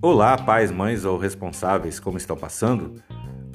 Olá, 0.00 0.38
pais, 0.38 0.70
mães 0.70 1.04
ou 1.04 1.18
responsáveis, 1.18 1.98
como 1.98 2.16
estão 2.16 2.36
passando? 2.36 2.94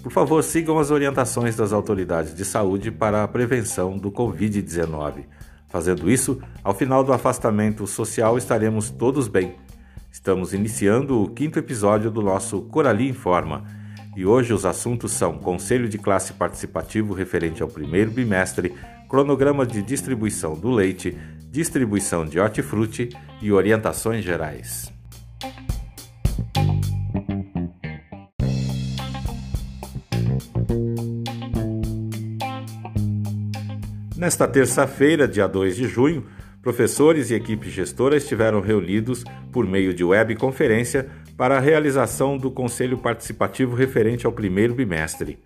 Por 0.04 0.12
favor, 0.12 0.44
sigam 0.44 0.80
as 0.80 0.92
orientações 0.92 1.56
das 1.56 1.72
autoridades 1.72 2.36
de 2.36 2.44
saúde 2.44 2.92
para 2.92 3.24
a 3.24 3.28
prevenção 3.28 3.98
do 3.98 4.12
Covid-19. 4.12 5.26
Fazendo 5.70 6.12
isso, 6.12 6.42
ao 6.64 6.74
final 6.74 7.04
do 7.04 7.14
afastamento 7.14 7.88
social 7.88 8.38
estaremos 8.38 8.90
todos 8.90 9.28
bem. 9.28 9.56
Estamos 10.12 10.54
iniciando 10.54 11.24
o 11.24 11.30
quinto 11.30 11.58
episódio 11.58 12.12
do 12.12 12.22
nosso 12.22 12.62
Corali 12.64 13.08
Informa 13.08 13.64
e 14.16 14.26
hoje 14.26 14.54
os 14.54 14.66
assuntos 14.66 15.14
são 15.14 15.38
Conselho 15.38 15.88
de 15.88 15.98
Classe 15.98 16.34
Participativo 16.34 17.14
referente 17.14 17.64
ao 17.64 17.70
primeiro 17.70 18.12
bimestre, 18.12 18.74
cronograma 19.08 19.66
de 19.66 19.82
distribuição 19.82 20.54
do 20.54 20.70
leite, 20.70 21.18
distribuição 21.52 22.26
de 22.26 22.40
hortifruti 22.40 23.10
e 23.42 23.52
orientações 23.52 24.24
gerais. 24.24 24.92
Nesta 34.16 34.48
terça-feira, 34.48 35.28
dia 35.28 35.46
2 35.48 35.76
de 35.76 35.88
junho, 35.88 36.26
professores 36.62 37.32
e 37.32 37.34
equipe 37.34 37.70
gestora 37.70 38.16
estiveram 38.16 38.62
reunidos 38.62 39.26
por 39.52 39.68
meio 39.68 39.94
de 39.94 40.06
webconferência 40.06 41.10
para 41.36 41.58
a 41.58 41.60
realização 41.60 42.38
do 42.38 42.50
Conselho 42.50 42.98
Participativo 42.98 43.76
referente 43.76 44.26
ao 44.26 44.32
primeiro 44.32 44.74
bimestre. 44.74 45.40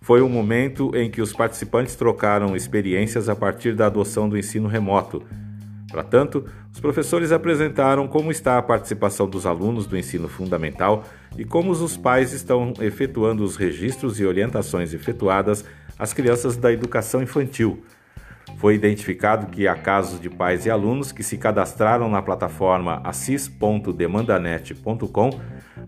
Foi 0.00 0.22
um 0.22 0.28
momento 0.28 0.94
em 0.94 1.10
que 1.10 1.20
os 1.20 1.32
participantes 1.32 1.96
trocaram 1.96 2.54
experiências 2.54 3.28
a 3.28 3.34
partir 3.34 3.74
da 3.74 3.86
adoção 3.86 4.28
do 4.28 4.38
ensino 4.38 4.68
remoto. 4.68 5.22
Para 5.90 6.02
tanto, 6.02 6.44
os 6.72 6.80
professores 6.80 7.32
apresentaram 7.32 8.06
como 8.06 8.30
está 8.30 8.58
a 8.58 8.62
participação 8.62 9.28
dos 9.28 9.46
alunos 9.46 9.86
do 9.86 9.96
ensino 9.96 10.28
fundamental 10.28 11.04
e 11.36 11.44
como 11.44 11.70
os 11.70 11.96
pais 11.96 12.32
estão 12.32 12.74
efetuando 12.80 13.42
os 13.42 13.56
registros 13.56 14.20
e 14.20 14.26
orientações 14.26 14.92
efetuadas 14.92 15.64
às 15.98 16.12
crianças 16.12 16.56
da 16.56 16.72
educação 16.72 17.22
infantil 17.22 17.82
foi 18.56 18.74
identificado 18.74 19.46
que 19.46 19.68
há 19.68 19.74
casos 19.74 20.20
de 20.20 20.28
pais 20.28 20.66
e 20.66 20.70
alunos 20.70 21.10
que 21.12 21.22
se 21.22 21.38
cadastraram 21.38 22.10
na 22.10 22.20
plataforma 22.20 23.00
assis.demandanet.com, 23.04 25.30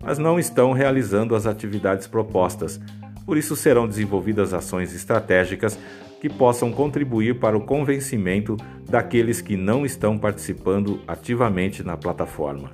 mas 0.00 0.18
não 0.18 0.38
estão 0.38 0.70
realizando 0.72 1.34
as 1.34 1.46
atividades 1.46 2.06
propostas. 2.06 2.78
Por 3.24 3.36
isso 3.36 3.56
serão 3.56 3.86
desenvolvidas 3.86 4.54
ações 4.54 4.94
estratégicas 4.94 5.78
que 6.20 6.28
possam 6.28 6.70
contribuir 6.70 7.38
para 7.38 7.56
o 7.56 7.62
convencimento 7.62 8.56
daqueles 8.88 9.40
que 9.40 9.56
não 9.56 9.86
estão 9.86 10.18
participando 10.18 11.00
ativamente 11.06 11.82
na 11.82 11.96
plataforma. 11.96 12.72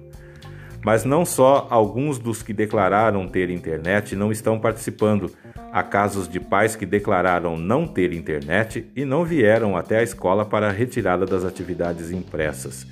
Mas 0.85 1.05
não 1.05 1.25
só 1.25 1.67
alguns 1.71 2.19
dos 2.19 2.43
que 2.43 2.53
declararam 2.53 3.29
ter 3.29 3.51
internet 3.51 4.15
não 4.15 4.31
estão 4.31 4.59
participando, 4.59 5.31
Há 5.77 5.83
casos 5.83 6.27
de 6.27 6.41
pais 6.41 6.75
que 6.75 6.87
declararam 6.87 7.59
não 7.59 7.87
ter 7.87 8.15
internet 8.15 8.91
e 8.97 9.05
não 9.05 9.27
vieram 9.27 9.77
até 9.77 9.99
a 9.99 10.03
escola 10.03 10.43
para 10.43 10.69
a 10.69 10.73
retirada 10.73 11.27
das 11.27 11.45
atividades 11.45 12.11
impressas. 12.11 12.87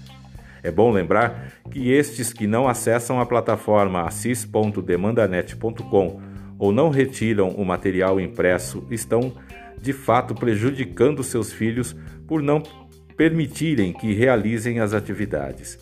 É 0.62 0.70
bom 0.70 0.92
lembrar 0.92 1.50
que 1.70 1.90
estes 1.90 2.30
que 2.30 2.46
não 2.46 2.68
acessam 2.68 3.18
a 3.18 3.24
plataforma 3.24 4.02
assis.demandanet.com 4.02 6.20
ou 6.58 6.72
não 6.72 6.88
retiram 6.88 7.50
o 7.50 7.64
material 7.64 8.20
impresso 8.20 8.86
estão, 8.90 9.32
de 9.80 9.92
fato, 9.92 10.34
prejudicando 10.34 11.22
seus 11.22 11.52
filhos 11.52 11.94
por 12.26 12.42
não 12.42 12.62
permitirem 13.16 13.92
que 13.92 14.12
realizem 14.12 14.80
as 14.80 14.92
atividades. 14.92 15.78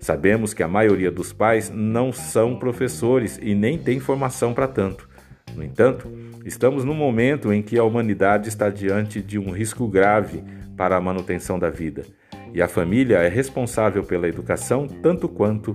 Sabemos 0.00 0.52
que 0.52 0.62
a 0.62 0.68
maioria 0.68 1.12
dos 1.12 1.32
pais 1.32 1.70
não 1.70 2.12
são 2.12 2.56
professores 2.56 3.38
e 3.40 3.54
nem 3.54 3.78
tem 3.78 4.00
formação 4.00 4.52
para 4.52 4.66
tanto. 4.66 5.08
No 5.54 5.62
entanto, 5.62 6.08
estamos 6.44 6.84
num 6.84 6.94
momento 6.94 7.52
em 7.52 7.62
que 7.62 7.78
a 7.78 7.84
humanidade 7.84 8.48
está 8.48 8.68
diante 8.68 9.20
de 9.22 9.38
um 9.38 9.50
risco 9.50 9.86
grave 9.86 10.42
para 10.76 10.96
a 10.96 11.00
manutenção 11.00 11.58
da 11.58 11.70
vida, 11.70 12.04
e 12.52 12.60
a 12.60 12.66
família 12.66 13.18
é 13.18 13.28
responsável 13.28 14.02
pela 14.02 14.28
educação 14.28 14.86
tanto 14.86 15.28
quanto 15.28 15.72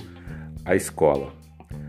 a 0.66 0.76
escola. 0.76 1.32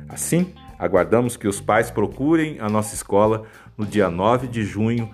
Assim, 0.09 0.53
aguardamos 0.79 1.37
que 1.37 1.49
os 1.49 1.61
pais 1.61 1.91
procurem 1.91 2.59
a 2.61 2.69
nossa 2.69 2.95
escola 2.95 3.45
no 3.77 3.85
dia 3.85 4.09
9 4.09 4.47
de 4.47 4.65
junho, 4.65 5.11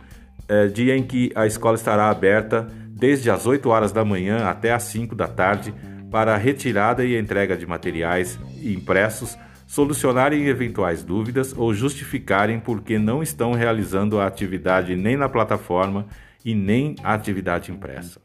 é, 0.49 0.67
dia 0.67 0.97
em 0.97 1.03
que 1.03 1.33
a 1.35 1.47
escola 1.47 1.77
estará 1.77 2.11
aberta 2.11 2.69
desde 2.89 3.31
as 3.31 3.47
8 3.47 3.69
horas 3.69 3.93
da 3.93 4.05
manhã 4.05 4.47
até 4.49 4.73
as 4.73 4.83
5 4.85 5.15
da 5.15 5.27
tarde 5.27 5.75
para 6.11 6.35
a 6.35 6.39
retirada 6.39 7.05
e 7.05 7.19
entrega 7.19 7.57
de 7.57 7.67
materiais 7.67 8.39
impressos 8.63 9.37
solucionarem 9.67 10.47
eventuais 10.47 11.03
dúvidas 11.03 11.53
ou 11.57 11.75
justificarem 11.75 12.61
por 12.61 12.83
que 12.83 12.99
não 12.99 13.23
estão 13.23 13.53
realizando 13.53 14.21
a 14.21 14.27
atividade 14.27 14.95
nem 14.95 15.17
na 15.17 15.29
plataforma 15.29 16.07
e 16.45 16.55
nem 16.55 16.95
a 17.03 17.15
atividade 17.15 17.73
impressa. 17.73 18.21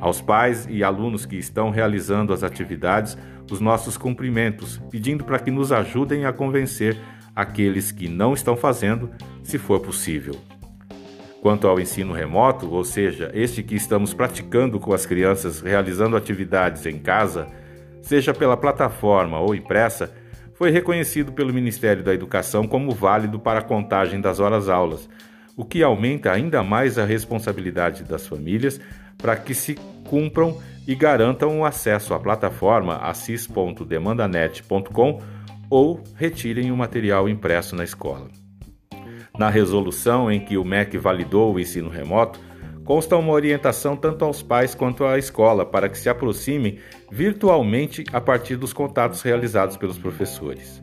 Aos 0.00 0.20
pais 0.20 0.66
e 0.68 0.84
alunos 0.84 1.24
que 1.26 1.36
estão 1.36 1.70
realizando 1.70 2.32
as 2.32 2.42
atividades, 2.42 3.16
os 3.50 3.60
nossos 3.60 3.96
cumprimentos, 3.96 4.80
pedindo 4.90 5.24
para 5.24 5.38
que 5.38 5.50
nos 5.50 5.72
ajudem 5.72 6.24
a 6.24 6.32
convencer 6.32 6.98
aqueles 7.34 7.90
que 7.90 8.08
não 8.08 8.32
estão 8.32 8.56
fazendo, 8.56 9.10
se 9.42 9.58
for 9.58 9.80
possível. 9.80 10.34
Quanto 11.42 11.68
ao 11.68 11.78
ensino 11.78 12.14
remoto, 12.14 12.70
ou 12.70 12.84
seja, 12.84 13.30
este 13.34 13.62
que 13.62 13.74
estamos 13.74 14.14
praticando 14.14 14.80
com 14.80 14.94
as 14.94 15.04
crianças 15.04 15.60
realizando 15.60 16.16
atividades 16.16 16.86
em 16.86 16.98
casa, 16.98 17.46
seja 18.00 18.32
pela 18.32 18.56
plataforma 18.56 19.38
ou 19.38 19.54
impressa, 19.54 20.14
foi 20.54 20.70
reconhecido 20.70 21.32
pelo 21.32 21.52
Ministério 21.52 22.02
da 22.02 22.14
Educação 22.14 22.66
como 22.66 22.92
válido 22.92 23.38
para 23.38 23.58
a 23.58 23.62
contagem 23.62 24.20
das 24.20 24.40
horas-aulas, 24.40 25.08
o 25.56 25.64
que 25.64 25.82
aumenta 25.82 26.32
ainda 26.32 26.62
mais 26.62 26.98
a 26.98 27.04
responsabilidade 27.04 28.04
das 28.04 28.26
famílias 28.26 28.80
para 29.18 29.36
que 29.36 29.54
se 29.54 29.74
cumpram 30.08 30.58
e 30.86 30.94
garantam 30.94 31.60
o 31.60 31.64
acesso 31.64 32.12
à 32.14 32.20
plataforma 32.20 32.98
assis.demandanet.com 32.98 35.20
ou 35.70 36.04
retirem 36.14 36.70
o 36.70 36.76
material 36.76 37.26
impresso 37.28 37.74
na 37.74 37.82
escola. 37.84 38.28
Na 39.38 39.48
resolução 39.50 40.30
em 40.30 40.38
que 40.38 40.56
o 40.56 40.64
MEC 40.64 40.96
validou 40.96 41.54
o 41.54 41.58
ensino 41.58 41.88
remoto, 41.88 42.38
consta 42.84 43.16
uma 43.16 43.32
orientação 43.32 43.96
tanto 43.96 44.24
aos 44.24 44.40
pais 44.42 44.72
quanto 44.74 45.04
à 45.04 45.18
escola 45.18 45.66
para 45.66 45.88
que 45.88 45.98
se 45.98 46.08
aproximem 46.08 46.78
virtualmente 47.10 48.04
a 48.12 48.20
partir 48.20 48.54
dos 48.56 48.72
contatos 48.72 49.22
realizados 49.22 49.76
pelos 49.76 49.98
professores. 49.98 50.80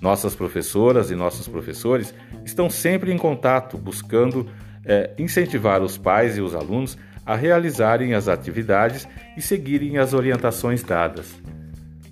Nossas 0.00 0.34
professoras 0.34 1.10
e 1.10 1.14
nossos 1.14 1.46
professores 1.46 2.14
estão 2.44 2.70
sempre 2.70 3.12
em 3.12 3.18
contato, 3.18 3.76
buscando 3.76 4.48
é, 4.86 5.10
incentivar 5.18 5.82
os 5.82 5.98
pais 5.98 6.38
e 6.38 6.40
os 6.40 6.54
alunos 6.54 6.96
a 7.30 7.36
realizarem 7.36 8.12
as 8.12 8.26
atividades 8.26 9.06
e 9.36 9.40
seguirem 9.40 9.98
as 9.98 10.12
orientações 10.12 10.82
dadas. 10.82 11.40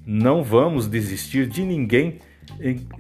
Não 0.06 0.45
vamos 0.45 0.87
desistir 0.87 1.49
de 1.49 1.65
ninguém, 1.65 2.21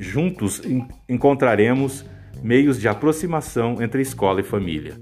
juntos 0.00 0.60
encontraremos 1.08 2.04
meios 2.42 2.80
de 2.80 2.88
aproximação 2.88 3.80
entre 3.80 4.02
escola 4.02 4.40
e 4.40 4.42
família. 4.42 4.94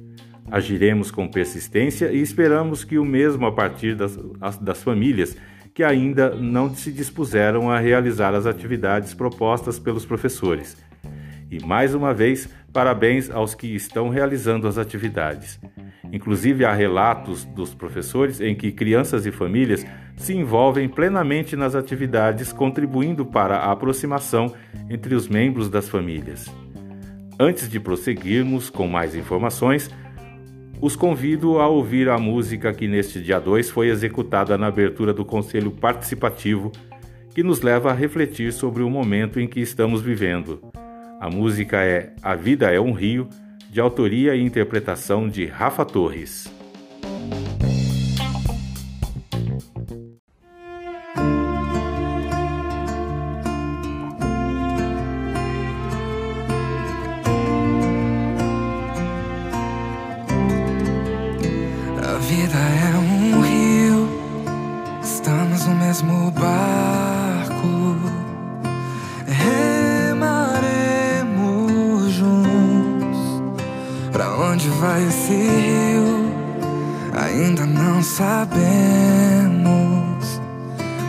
Agiremos 0.50 1.10
com 1.10 1.26
persistência 1.26 2.12
e 2.12 2.20
esperamos 2.20 2.84
que 2.84 2.98
o 2.98 3.04
mesmo 3.04 3.46
a 3.46 3.52
partir 3.52 3.96
das, 3.96 4.14
das 4.60 4.82
famílias 4.82 5.34
que 5.72 5.82
ainda 5.82 6.34
não 6.34 6.74
se 6.74 6.92
dispuseram 6.92 7.70
a 7.70 7.78
realizar 7.78 8.34
as 8.34 8.44
atividades 8.44 9.14
propostas 9.14 9.78
pelos 9.78 10.04
professores. 10.04 10.76
E 11.50 11.64
mais 11.64 11.94
uma 11.94 12.12
vez, 12.12 12.46
parabéns 12.76 13.30
aos 13.30 13.54
que 13.54 13.74
estão 13.74 14.10
realizando 14.10 14.68
as 14.68 14.76
atividades. 14.76 15.58
Inclusive, 16.12 16.62
há 16.62 16.74
relatos 16.74 17.42
dos 17.46 17.72
professores 17.72 18.38
em 18.38 18.54
que 18.54 18.70
crianças 18.70 19.24
e 19.24 19.32
famílias 19.32 19.82
se 20.14 20.34
envolvem 20.34 20.86
plenamente 20.86 21.56
nas 21.56 21.74
atividades, 21.74 22.52
contribuindo 22.52 23.24
para 23.24 23.56
a 23.56 23.72
aproximação 23.72 24.52
entre 24.90 25.14
os 25.14 25.26
membros 25.26 25.70
das 25.70 25.88
famílias. 25.88 26.54
Antes 27.40 27.66
de 27.66 27.80
prosseguirmos 27.80 28.68
com 28.68 28.86
mais 28.86 29.16
informações, 29.16 29.90
os 30.78 30.94
convido 30.94 31.58
a 31.58 31.66
ouvir 31.66 32.10
a 32.10 32.18
música 32.18 32.74
que 32.74 32.86
neste 32.86 33.22
dia 33.22 33.40
2 33.40 33.70
foi 33.70 33.88
executada 33.88 34.58
na 34.58 34.66
abertura 34.66 35.14
do 35.14 35.24
Conselho 35.24 35.70
Participativo, 35.70 36.70
que 37.34 37.42
nos 37.42 37.62
leva 37.62 37.90
a 37.90 37.94
refletir 37.94 38.52
sobre 38.52 38.82
o 38.82 38.90
momento 38.90 39.40
em 39.40 39.48
que 39.48 39.60
estamos 39.60 40.02
vivendo. 40.02 40.60
A 41.18 41.30
música 41.30 41.82
é 41.82 42.12
A 42.22 42.34
Vida 42.34 42.70
é 42.70 42.78
um 42.78 42.92
Rio, 42.92 43.28
de 43.70 43.80
autoria 43.80 44.34
e 44.34 44.42
interpretação 44.42 45.28
de 45.28 45.46
Rafa 45.46 45.84
Torres. 45.84 46.55
Ainda 77.38 77.66
não 77.66 78.02
sabemos, 78.02 78.64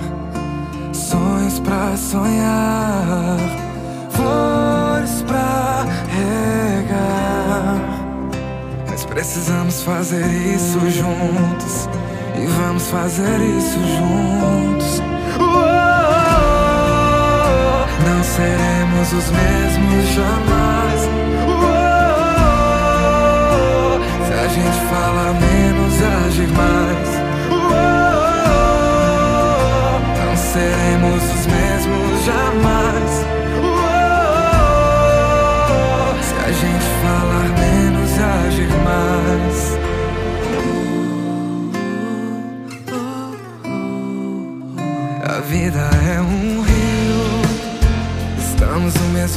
sonhos 0.92 1.58
para 1.60 1.96
sonhar, 1.96 3.38
flores 4.10 5.22
para 5.26 5.86
regar. 6.18 7.80
Mas 8.90 9.06
precisamos 9.06 9.82
fazer 9.82 10.26
isso 10.54 10.78
juntos 10.90 11.88
e 12.36 12.46
vamos 12.46 12.88
fazer 12.88 13.40
isso 13.40 13.78
juntos. 13.96 15.09
Seremos 18.30 19.12
os 19.12 19.30
mesmos 19.30 20.08
jamais. 20.14 21.00
se 24.26 24.32
a 24.32 24.48
gente 24.48 24.80
fala 24.88 25.32
menos 25.34 26.00
e 26.00 26.04
agir 26.26 26.48
mais. 26.48 27.09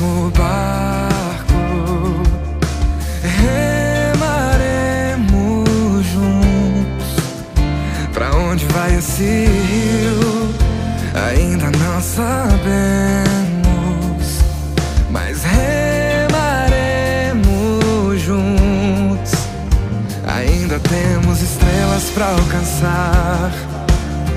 Mesmo 0.03 0.31
barco. 0.31 1.53
Remaremos 4.81 6.05
juntos. 6.05 7.15
Pra 8.13 8.35
onde 8.35 8.65
vai 8.65 8.95
esse 8.95 9.23
rio? 9.23 10.53
Ainda 11.29 11.71
não 11.77 12.01
sabemos, 12.01 12.33
mas 15.09 15.43
remaremos 15.43 16.61
juntos. 18.21 19.31
Ainda 20.27 20.79
temos 20.79 21.41
estrelas 21.41 22.09
pra 22.13 22.29
alcançar 22.29 23.51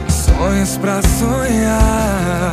sonhos 0.08 0.76
pra 0.76 1.00
sonhar, 1.02 2.52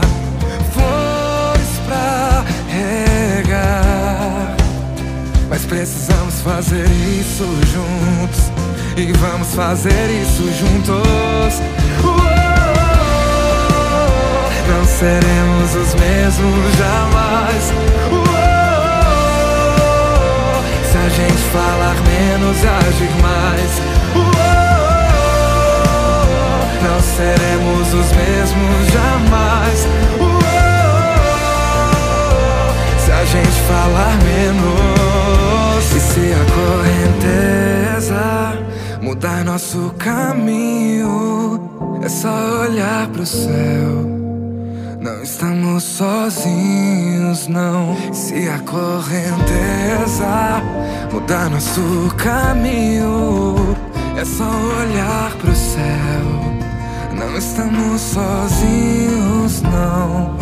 Precisamos 5.66 6.42
fazer 6.42 6.86
isso 7.20 7.46
juntos. 7.72 8.52
E 8.96 9.12
vamos 9.14 9.54
fazer 9.56 10.10
isso 10.22 10.44
juntos. 10.60 11.62
não 14.68 14.86
seremos 14.86 15.76
os 15.76 15.94
mesmos 15.96 16.78
jamais. 16.78 17.74
se 20.92 20.98
a 20.98 21.10
gente 21.10 21.44
falar 21.52 21.96
menos 22.06 22.64
e 22.64 22.68
agir 22.68 23.12
mais. 23.22 23.82
Não 26.84 27.02
seremos 27.02 27.88
os 27.94 28.12
mesmos 28.12 28.92
jamais. 28.92 29.88
se 33.00 33.12
a 33.12 33.26
gente 33.26 33.62
falar 33.68 34.18
menos, 34.24 35.03
mudar 39.14 39.46
nosso 39.46 39.94
caminho, 40.00 41.70
é 42.02 42.10
só 42.10 42.64
olhar 42.64 43.08
pro 43.10 43.24
céu. 43.24 44.10
Não 45.00 45.22
estamos 45.22 45.84
sozinhos, 45.84 47.48
não. 47.48 47.96
Se 48.12 48.50
a 48.50 48.58
correnteza 48.62 50.64
mudar 51.12 51.48
nosso 51.52 52.12
caminho, 52.18 53.78
é 54.18 54.26
só 54.26 54.50
olhar 54.82 55.32
pro 55.40 55.56
céu. 55.56 56.26
Não 57.16 57.38
estamos 57.38 58.02
sozinhos, 58.02 59.62
não. 59.62 60.36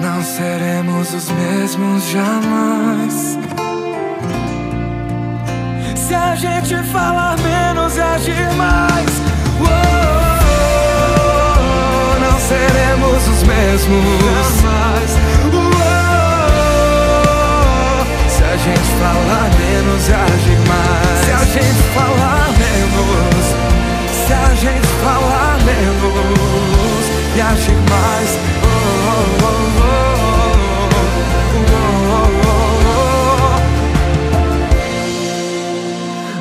Não 0.00 0.22
seremos 0.22 1.12
os 1.12 1.30
mesmos 1.30 2.08
jamais. 2.08 3.38
Se 6.14 6.18
a 6.18 6.36
gente 6.36 6.76
falar 6.92 7.36
menos 7.40 7.96
e 7.96 8.00
agir 8.00 8.48
mais, 8.52 9.20
oh, 9.60 9.64
não 12.20 12.38
seremos 12.38 13.26
os 13.26 13.42
mesmos 13.42 14.63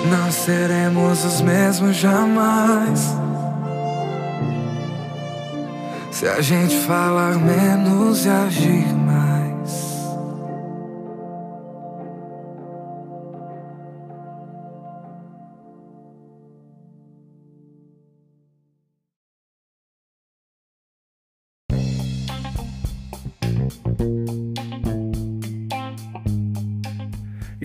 Não 0.10 0.32
seremos 0.32 1.24
os 1.24 1.42
mesmos 1.42 1.96
jamais. 1.96 3.16
Se 6.12 6.28
a 6.28 6.42
gente 6.42 6.76
falar 6.82 7.36
menos 7.36 8.26
e 8.26 8.30
agir 8.30 9.03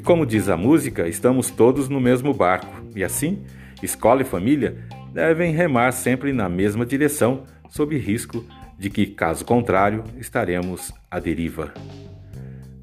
como 0.08 0.24
diz 0.24 0.48
a 0.48 0.56
música, 0.56 1.06
estamos 1.06 1.50
todos 1.50 1.90
no 1.90 2.00
mesmo 2.00 2.32
barco 2.32 2.82
e 2.96 3.04
assim, 3.04 3.42
escola 3.82 4.22
e 4.22 4.24
família 4.24 4.78
devem 5.12 5.52
remar 5.52 5.92
sempre 5.92 6.32
na 6.32 6.48
mesma 6.48 6.86
direção, 6.86 7.42
sob 7.68 7.94
risco 7.98 8.42
de 8.78 8.88
que, 8.88 9.04
caso 9.04 9.44
contrário, 9.44 10.02
estaremos 10.18 10.94
à 11.10 11.20
deriva. 11.20 11.74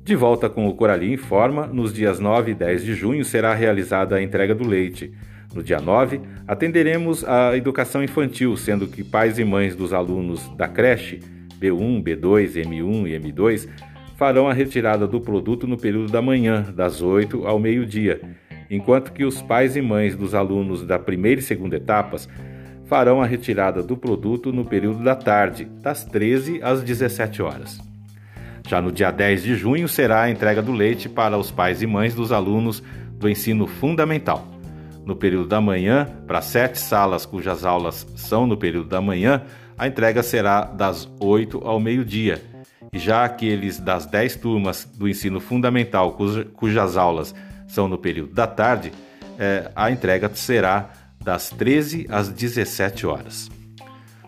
De 0.03 0.15
volta 0.15 0.47
com 0.47 0.67
o 0.67 0.75
Coralim 0.75 1.13
Informa, 1.13 1.65
nos 1.65 1.91
dias 1.91 2.19
9 2.19 2.51
e 2.51 2.53
10 2.53 2.83
de 2.83 2.93
junho 2.93 3.25
será 3.25 3.55
realizada 3.55 4.17
a 4.17 4.21
entrega 4.21 4.53
do 4.53 4.63
leite. 4.63 5.11
No 5.51 5.63
dia 5.63 5.79
9, 5.79 6.21
atenderemos 6.47 7.25
a 7.25 7.57
educação 7.57 8.03
infantil, 8.03 8.55
sendo 8.55 8.85
que 8.85 9.03
pais 9.03 9.39
e 9.39 9.43
mães 9.43 9.75
dos 9.75 9.93
alunos 9.93 10.47
da 10.49 10.67
creche 10.67 11.21
B1, 11.59 12.03
B2, 12.03 12.63
M1 12.63 13.07
e 13.07 13.19
M2 13.19 13.94
farão 14.15 14.47
a 14.47 14.53
retirada 14.53 15.05
do 15.05 15.19
produto 15.19 15.67
no 15.67 15.77
período 15.77 16.11
da 16.11 16.21
manhã, 16.21 16.63
das 16.73 17.01
8 17.01 17.45
ao 17.45 17.59
meio-dia, 17.59 18.21
enquanto 18.69 19.11
que 19.11 19.25
os 19.25 19.41
pais 19.41 19.75
e 19.75 19.81
mães 19.81 20.15
dos 20.15 20.33
alunos 20.33 20.85
da 20.85 20.97
primeira 20.97 21.39
e 21.39 21.43
segunda 21.43 21.75
etapas 21.75 22.27
farão 22.85 23.21
a 23.21 23.25
retirada 23.25 23.83
do 23.83 23.97
produto 23.97 24.53
no 24.53 24.63
período 24.63 25.03
da 25.03 25.15
tarde, 25.15 25.65
das 25.81 26.05
13 26.05 26.61
às 26.63 26.81
17 26.81 27.41
horas. 27.41 27.79
Já 28.67 28.81
no 28.81 28.91
dia 28.91 29.11
10 29.11 29.43
de 29.43 29.55
junho 29.55 29.87
será 29.87 30.23
a 30.23 30.29
entrega 30.29 30.61
do 30.61 30.71
leite 30.71 31.09
para 31.09 31.37
os 31.37 31.51
pais 31.51 31.81
e 31.81 31.87
mães 31.87 32.15
dos 32.15 32.31
alunos 32.31 32.81
do 33.19 33.29
ensino 33.29 33.67
fundamental. 33.67 34.47
No 35.05 35.15
período 35.15 35.47
da 35.47 35.61
manhã, 35.61 36.07
para 36.25 36.41
sete 36.41 36.79
salas 36.79 37.25
cujas 37.25 37.63
aulas 37.63 38.07
são 38.15 38.47
no 38.47 38.57
período 38.57 38.89
da 38.89 39.01
manhã, 39.01 39.43
a 39.77 39.87
entrega 39.87 40.23
será 40.23 40.61
das 40.61 41.07
8 41.19 41.61
ao 41.63 41.79
meio-dia 41.79 42.54
já 42.93 43.25
aqueles 43.25 43.79
das 43.79 44.05
10 44.05 44.35
turmas 44.37 44.85
do 44.85 45.07
ensino 45.07 45.39
fundamental 45.39 46.13
cuja, 46.13 46.45
cujas 46.45 46.97
aulas 46.97 47.33
são 47.67 47.87
no 47.87 47.97
período 47.97 48.33
da 48.33 48.47
tarde, 48.47 48.91
é, 49.37 49.71
a 49.75 49.91
entrega 49.91 50.29
será 50.33 50.89
das 51.21 51.49
13 51.49 52.05
às 52.09 52.29
17 52.29 53.05
horas. 53.07 53.49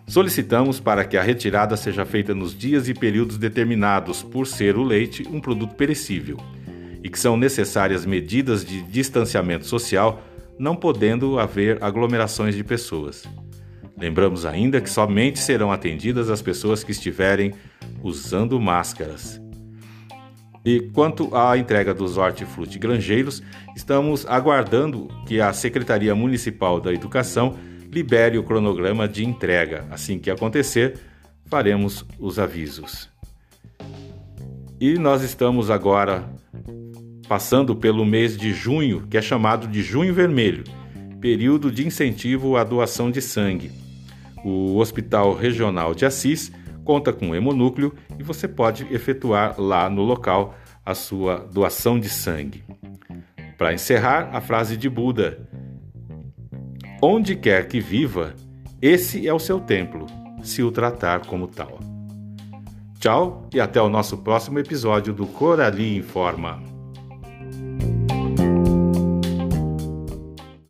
Solicitamos 0.06 0.80
para 0.80 1.04
que 1.04 1.18
a 1.18 1.22
retirada 1.22 1.76
seja 1.76 2.04
feita 2.04 2.34
nos 2.34 2.56
dias 2.56 2.88
e 2.88 2.94
períodos 2.94 3.36
determinados, 3.36 4.22
por 4.22 4.46
ser 4.46 4.76
o 4.76 4.82
leite 4.82 5.26
um 5.30 5.38
produto 5.38 5.74
perecível, 5.74 6.38
e 7.02 7.10
que 7.10 7.18
são 7.18 7.36
necessárias 7.36 8.06
medidas 8.06 8.64
de 8.64 8.82
distanciamento 8.82 9.66
social, 9.66 10.22
não 10.58 10.74
podendo 10.74 11.38
haver 11.38 11.82
aglomerações 11.84 12.54
de 12.54 12.64
pessoas. 12.64 13.24
Lembramos 13.98 14.46
ainda 14.46 14.80
que 14.80 14.88
somente 14.88 15.38
serão 15.38 15.70
atendidas 15.70 16.30
as 16.30 16.40
pessoas 16.40 16.82
que 16.82 16.92
estiverem 16.92 17.52
usando 18.02 18.60
máscaras. 18.60 19.40
E 20.64 20.80
quanto 20.92 21.34
à 21.34 21.56
entrega 21.56 21.94
dos 21.94 22.16
hortifruti 22.16 22.78
granjeiros, 22.78 23.42
estamos 23.74 24.26
aguardando 24.26 25.08
que 25.26 25.40
a 25.40 25.52
Secretaria 25.52 26.14
Municipal 26.14 26.80
da 26.80 26.92
Educação 26.92 27.56
libere 27.90 28.36
o 28.38 28.42
cronograma 28.42 29.08
de 29.08 29.24
entrega. 29.24 29.86
Assim 29.90 30.18
que 30.18 30.30
acontecer, 30.30 30.98
faremos 31.46 32.04
os 32.18 32.38
avisos. 32.38 33.08
E 34.80 34.98
nós 34.98 35.22
estamos 35.22 35.70
agora 35.70 36.28
passando 37.28 37.74
pelo 37.74 38.04
mês 38.04 38.36
de 38.36 38.52
junho, 38.52 39.06
que 39.08 39.16
é 39.16 39.22
chamado 39.22 39.66
de 39.66 39.82
Junho 39.82 40.14
Vermelho, 40.14 40.64
período 41.20 41.70
de 41.70 41.86
incentivo 41.86 42.56
à 42.56 42.64
doação 42.64 43.10
de 43.10 43.20
sangue. 43.20 43.70
O 44.44 44.76
Hospital 44.76 45.34
Regional 45.34 45.94
de 45.94 46.06
Assis 46.06 46.52
conta 46.88 47.12
com 47.12 47.26
um 47.26 47.34
hemonúcleo 47.34 47.92
e 48.18 48.22
você 48.22 48.48
pode 48.48 48.86
efetuar 48.90 49.60
lá 49.60 49.90
no 49.90 50.02
local 50.02 50.54
a 50.86 50.94
sua 50.94 51.36
doação 51.36 52.00
de 52.00 52.08
sangue. 52.08 52.64
Para 53.58 53.74
encerrar, 53.74 54.30
a 54.32 54.40
frase 54.40 54.74
de 54.74 54.88
Buda: 54.88 55.46
Onde 57.02 57.36
quer 57.36 57.68
que 57.68 57.78
viva, 57.78 58.34
esse 58.80 59.28
é 59.28 59.34
o 59.34 59.38
seu 59.38 59.60
templo, 59.60 60.06
se 60.42 60.62
o 60.62 60.72
tratar 60.72 61.26
como 61.26 61.46
tal. 61.46 61.78
Tchau 62.98 63.46
e 63.52 63.60
até 63.60 63.82
o 63.82 63.90
nosso 63.90 64.16
próximo 64.16 64.58
episódio 64.58 65.12
do 65.12 65.26
Corali 65.26 65.94
Informa. 65.94 66.77